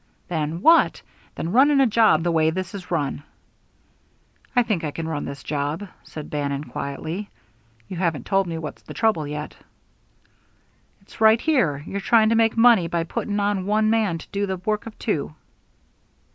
"Than 0.29 0.63
what? 0.63 1.03
than 1.35 1.51
running 1.51 1.79
a 1.79 1.85
job 1.85 2.23
the 2.23 2.31
way 2.31 2.49
this 2.49 2.73
is 2.73 2.89
run." 2.89 3.21
"I 4.55 4.63
think 4.63 4.83
I 4.83 4.89
can 4.89 5.07
run 5.07 5.25
this 5.25 5.43
job," 5.43 5.87
said 6.01 6.31
Bannon, 6.31 6.63
quietly. 6.63 7.29
"You 7.87 7.97
haven't 7.97 8.25
told 8.25 8.47
me 8.47 8.57
what's 8.57 8.81
the 8.81 8.95
trouble 8.95 9.27
yet." 9.27 9.55
"It's 11.03 11.21
right 11.21 11.39
here 11.39 11.83
you're 11.85 12.01
trying 12.01 12.29
to 12.29 12.35
make 12.35 12.57
money 12.57 12.87
by 12.87 13.03
putting 13.03 13.39
on 13.39 13.67
one 13.67 13.91
man 13.91 14.17
to 14.17 14.27
do 14.31 14.47
the 14.47 14.57
work 14.57 14.87
of 14.87 14.97
two." 14.97 15.35